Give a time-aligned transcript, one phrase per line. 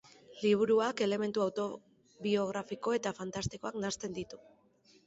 [0.43, 4.43] Liburuak elementu autobiografiko eta fantastikoak nahasten ditu.